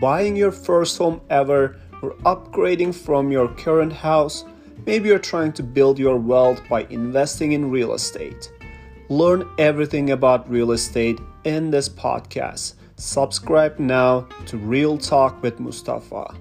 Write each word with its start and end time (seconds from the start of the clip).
buying 0.00 0.36
your 0.36 0.52
first 0.52 0.98
home 0.98 1.20
ever, 1.30 1.76
or 2.02 2.12
upgrading 2.24 2.94
from 2.94 3.30
your 3.30 3.48
current 3.48 3.92
house. 3.92 4.44
Maybe 4.86 5.08
you're 5.08 5.18
trying 5.18 5.52
to 5.54 5.62
build 5.62 5.98
your 5.98 6.16
wealth 6.16 6.60
by 6.68 6.82
investing 6.90 7.52
in 7.52 7.70
real 7.70 7.94
estate. 7.94 8.52
Learn 9.08 9.48
everything 9.58 10.10
about 10.10 10.48
real 10.50 10.72
estate 10.72 11.18
in 11.44 11.70
this 11.70 11.88
podcast. 11.88 12.74
Subscribe 12.96 13.78
now 13.78 14.26
to 14.46 14.56
Real 14.58 14.98
Talk 14.98 15.42
with 15.42 15.60
Mustafa. 15.60 16.34